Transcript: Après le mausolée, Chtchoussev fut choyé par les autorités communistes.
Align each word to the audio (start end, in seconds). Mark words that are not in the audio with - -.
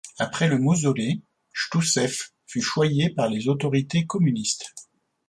Après 0.17 0.47
le 0.47 0.57
mausolée, 0.57 1.21
Chtchoussev 1.53 2.31
fut 2.47 2.61
choyé 2.63 3.11
par 3.11 3.29
les 3.29 3.49
autorités 3.49 4.07
communistes. 4.07 4.73